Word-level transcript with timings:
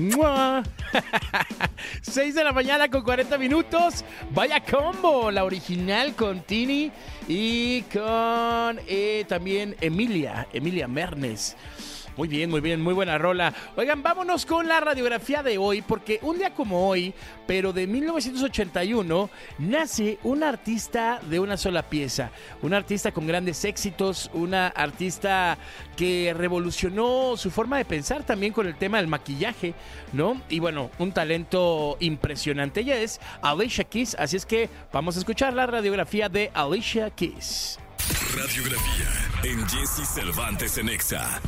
¡Mua! 0.00 0.62
6 2.00 2.34
de 2.34 2.44
la 2.44 2.52
mañana 2.52 2.88
con 2.88 3.02
40 3.02 3.36
minutos. 3.36 4.02
Vaya 4.30 4.60
combo, 4.60 5.30
la 5.30 5.44
original 5.44 6.14
con 6.14 6.40
Tini 6.40 6.90
y 7.28 7.82
con 7.82 8.80
eh, 8.86 9.26
también 9.28 9.76
Emilia, 9.80 10.48
Emilia 10.54 10.88
Mernes. 10.88 11.54
Muy 12.16 12.28
bien, 12.28 12.50
muy 12.50 12.60
bien, 12.60 12.80
muy 12.80 12.94
buena 12.94 13.18
rola. 13.18 13.54
Oigan, 13.76 14.02
vámonos 14.02 14.44
con 14.44 14.68
la 14.68 14.80
radiografía 14.80 15.42
de 15.42 15.58
hoy, 15.58 15.82
porque 15.82 16.18
un 16.22 16.38
día 16.38 16.54
como 16.54 16.88
hoy, 16.88 17.14
pero 17.46 17.72
de 17.72 17.86
1981, 17.86 19.30
nace 19.58 20.18
un 20.22 20.42
artista 20.42 21.20
de 21.28 21.40
una 21.40 21.56
sola 21.56 21.82
pieza. 21.82 22.30
Un 22.62 22.74
artista 22.74 23.12
con 23.12 23.26
grandes 23.26 23.64
éxitos, 23.64 24.30
una 24.34 24.68
artista 24.68 25.56
que 25.96 26.34
revolucionó 26.36 27.36
su 27.36 27.50
forma 27.50 27.78
de 27.78 27.84
pensar 27.84 28.24
también 28.24 28.52
con 28.52 28.66
el 28.66 28.76
tema 28.76 28.98
del 28.98 29.06
maquillaje, 29.06 29.74
¿no? 30.12 30.40
Y 30.48 30.58
bueno, 30.58 30.90
un 30.98 31.12
talento 31.12 31.96
impresionante. 32.00 32.80
Ella 32.80 33.00
es 33.00 33.20
Alicia 33.42 33.84
Keys, 33.84 34.16
así 34.18 34.36
es 34.36 34.46
que 34.46 34.68
vamos 34.92 35.16
a 35.16 35.20
escuchar 35.20 35.54
la 35.54 35.66
radiografía 35.66 36.28
de 36.28 36.50
Alicia 36.54 37.10
Keys. 37.10 37.78
Radiografía 38.36 39.20
en 39.44 39.68
Jesse 39.68 40.06
Cervantes 40.06 40.78
en 40.78 40.88
Exa. 40.88 41.40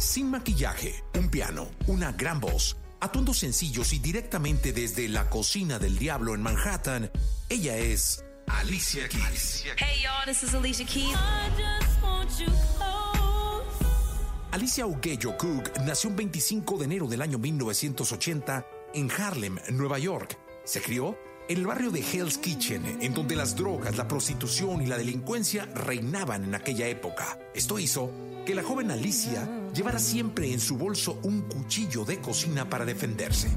Sin 0.00 0.30
maquillaje, 0.30 1.04
un 1.18 1.28
piano, 1.28 1.68
una 1.86 2.12
gran 2.12 2.40
voz, 2.40 2.78
atuendos 3.00 3.36
sencillos 3.36 3.92
y 3.92 3.98
directamente 3.98 4.72
desde 4.72 5.06
la 5.10 5.28
cocina 5.28 5.78
del 5.78 5.98
diablo 5.98 6.34
en 6.34 6.40
Manhattan, 6.40 7.10
ella 7.50 7.76
es 7.76 8.24
Alicia 8.46 9.06
Keys. 9.10 9.66
Hey 9.76 10.02
y'all, 10.02 10.24
this 10.24 10.42
is 10.42 10.54
Alicia 10.54 10.86
Keys. 10.86 11.14
Alicia 14.52 14.86
Uguello 14.86 15.36
Cook 15.36 15.70
nació 15.84 16.08
el 16.08 16.16
25 16.16 16.78
de 16.78 16.84
enero 16.86 17.06
del 17.06 17.20
año 17.20 17.38
1980 17.38 18.66
en 18.94 19.10
Harlem, 19.10 19.58
Nueva 19.72 19.98
York. 19.98 20.38
Se 20.64 20.80
crió 20.80 21.18
en 21.46 21.58
el 21.58 21.66
barrio 21.66 21.90
de 21.90 22.00
Hell's 22.00 22.38
Kitchen, 22.38 23.02
en 23.02 23.12
donde 23.12 23.36
las 23.36 23.54
drogas, 23.54 23.98
la 23.98 24.08
prostitución 24.08 24.80
y 24.80 24.86
la 24.86 24.96
delincuencia 24.96 25.66
reinaban 25.66 26.44
en 26.44 26.54
aquella 26.54 26.88
época. 26.88 27.38
Esto 27.54 27.78
hizo 27.78 28.10
que 28.46 28.54
la 28.54 28.62
joven 28.62 28.90
Alicia 28.90 29.59
llevara 29.74 29.98
siempre 29.98 30.52
en 30.52 30.60
su 30.60 30.76
bolso 30.76 31.18
un 31.22 31.42
cuchillo 31.42 32.04
de 32.04 32.20
cocina 32.20 32.68
para 32.68 32.84
defenderse. 32.84 33.48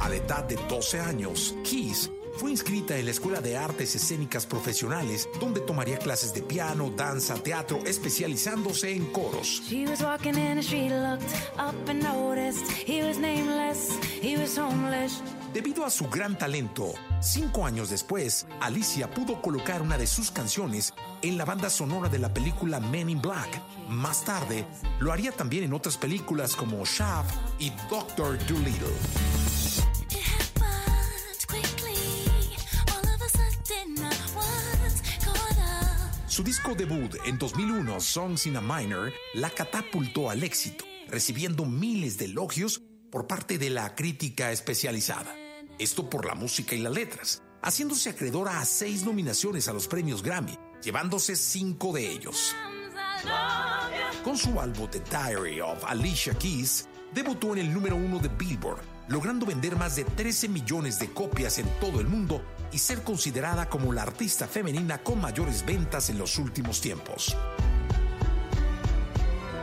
A 0.00 0.08
la 0.08 0.16
edad 0.16 0.44
de 0.44 0.56
12 0.68 1.00
años, 1.00 1.54
Keys 1.64 2.10
fue 2.36 2.50
inscrita 2.50 2.96
en 2.96 3.04
la 3.04 3.10
Escuela 3.10 3.40
de 3.40 3.56
Artes 3.56 3.94
Escénicas 3.94 4.46
Profesionales, 4.46 5.28
donde 5.40 5.60
tomaría 5.60 5.98
clases 5.98 6.32
de 6.32 6.42
piano, 6.42 6.90
danza, 6.90 7.34
teatro, 7.34 7.80
especializándose 7.84 8.92
en 8.92 9.06
coros. 9.12 9.62
Debido 15.52 15.84
a 15.84 15.90
su 15.90 16.08
gran 16.08 16.38
talento, 16.38 16.94
cinco 17.20 17.66
años 17.66 17.90
después, 17.90 18.46
Alicia 18.60 19.10
pudo 19.10 19.42
colocar 19.42 19.82
una 19.82 19.98
de 19.98 20.06
sus 20.06 20.30
canciones 20.30 20.94
en 21.22 21.36
la 21.36 21.44
banda 21.44 21.68
sonora 21.68 22.08
de 22.08 22.20
la 22.20 22.32
película 22.32 22.78
Men 22.78 23.10
in 23.10 23.20
Black. 23.20 23.60
Más 23.88 24.24
tarde, 24.24 24.64
lo 25.00 25.12
haría 25.12 25.32
también 25.32 25.64
en 25.64 25.72
otras 25.72 25.96
películas 25.96 26.54
como 26.54 26.84
Shaft 26.84 27.34
y 27.58 27.70
Doctor 27.90 28.38
Dolittle. 28.46 28.86
Su 36.28 36.44
disco 36.44 36.76
debut 36.76 37.16
en 37.26 37.38
2001, 37.38 38.00
Songs 38.00 38.46
in 38.46 38.56
a 38.56 38.60
Minor, 38.60 39.12
la 39.34 39.50
catapultó 39.50 40.30
al 40.30 40.44
éxito, 40.44 40.84
recibiendo 41.08 41.64
miles 41.64 42.18
de 42.18 42.26
elogios 42.26 42.82
por 43.10 43.26
parte 43.26 43.58
de 43.58 43.70
la 43.70 43.94
crítica 43.94 44.52
especializada. 44.52 45.34
Esto 45.78 46.08
por 46.08 46.26
la 46.26 46.34
música 46.34 46.74
y 46.74 46.78
las 46.78 46.92
letras, 46.92 47.42
haciéndose 47.62 48.10
acreedora 48.10 48.60
a 48.60 48.64
seis 48.64 49.04
nominaciones 49.04 49.68
a 49.68 49.72
los 49.72 49.88
premios 49.88 50.22
Grammy, 50.22 50.56
llevándose 50.82 51.36
cinco 51.36 51.92
de 51.92 52.10
ellos. 52.10 52.54
Con 54.24 54.36
su 54.36 54.60
álbum 54.60 54.88
The 54.90 55.00
Diary 55.00 55.60
of 55.60 55.84
Alicia 55.84 56.34
Keys, 56.34 56.88
debutó 57.12 57.52
en 57.54 57.58
el 57.58 57.72
número 57.72 57.96
uno 57.96 58.18
de 58.18 58.28
Billboard, 58.28 58.82
logrando 59.08 59.44
vender 59.46 59.76
más 59.76 59.96
de 59.96 60.04
13 60.04 60.48
millones 60.48 60.98
de 60.98 61.10
copias 61.10 61.58
en 61.58 61.66
todo 61.80 62.00
el 62.00 62.06
mundo 62.06 62.42
y 62.72 62.78
ser 62.78 63.02
considerada 63.02 63.68
como 63.68 63.92
la 63.92 64.02
artista 64.02 64.46
femenina 64.46 65.02
con 65.02 65.20
mayores 65.20 65.64
ventas 65.64 66.10
en 66.10 66.18
los 66.18 66.38
últimos 66.38 66.80
tiempos. 66.80 67.36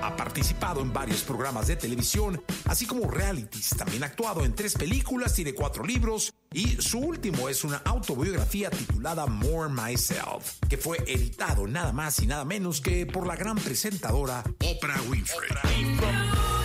Ha 0.08 0.16
participado 0.16 0.80
en 0.80 0.94
varios 0.94 1.22
programas 1.24 1.68
de 1.68 1.76
televisión, 1.76 2.42
así 2.64 2.86
como 2.86 3.12
realities. 3.12 3.72
También 3.78 4.04
ha 4.04 4.06
actuado 4.06 4.46
en 4.46 4.56
tres 4.56 4.74
películas, 4.76 5.34
tiene 5.34 5.54
cuatro 5.54 5.86
libros 5.86 6.34
y 6.54 6.82
su 6.82 7.00
último 7.00 7.50
es 7.50 7.66
una 7.66 7.82
autobiografía 7.84 8.70
titulada 8.70 9.26
More 9.26 9.70
Myself, 9.70 10.60
que 10.70 10.78
fue 10.78 10.98
editado 11.08 11.68
nada 11.68 11.92
más 11.92 12.22
y 12.22 12.26
nada 12.26 12.46
menos 12.46 12.80
que 12.80 13.06
por 13.06 13.28
la 13.28 13.36
gran 13.36 13.58
presentadora 13.58 14.46
Oprah 14.64 15.02
Winfrey. 15.10 15.50
A 15.62 16.57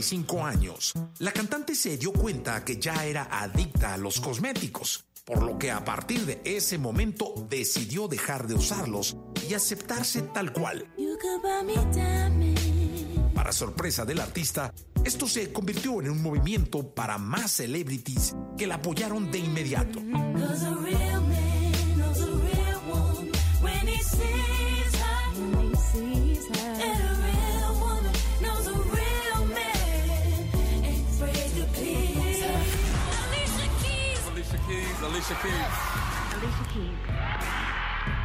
35 0.00 0.46
años, 0.46 0.94
la 1.18 1.30
cantante 1.30 1.74
se 1.74 1.98
dio 1.98 2.10
cuenta 2.12 2.64
que 2.64 2.78
ya 2.78 3.04
era 3.04 3.28
adicta 3.30 3.92
a 3.92 3.98
los 3.98 4.18
cosméticos, 4.18 5.04
por 5.26 5.42
lo 5.42 5.58
que 5.58 5.70
a 5.70 5.84
partir 5.84 6.24
de 6.24 6.40
ese 6.42 6.78
momento 6.78 7.34
decidió 7.50 8.08
dejar 8.08 8.46
de 8.46 8.54
usarlos 8.54 9.14
y 9.46 9.52
aceptarse 9.52 10.22
tal 10.22 10.54
cual. 10.54 10.86
Para 13.34 13.52
sorpresa 13.52 14.06
del 14.06 14.20
artista, 14.20 14.72
esto 15.04 15.28
se 15.28 15.52
convirtió 15.52 16.00
en 16.00 16.12
un 16.12 16.22
movimiento 16.22 16.94
para 16.94 17.18
más 17.18 17.50
celebrities 17.50 18.34
que 18.56 18.66
la 18.66 18.76
apoyaron 18.76 19.30
de 19.30 19.38
inmediato. 19.38 20.00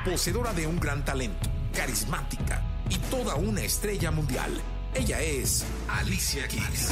Poseedora 0.06 0.54
de 0.54 0.68
un 0.68 0.80
gran 0.80 1.04
talento, 1.04 1.50
carismática 1.74 2.62
y 2.90 2.98
toda 3.10 3.36
una 3.36 3.62
estrella 3.62 4.12
mundial. 4.12 4.62
Ella 4.94 5.20
es 5.22 5.66
Alicia 5.90 6.48
Keys. 6.48 6.92